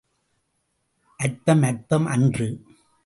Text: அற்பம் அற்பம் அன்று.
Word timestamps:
அற்பம் 1.19 1.61
அற்பம் 1.61 2.05
அன்று. 2.05 2.49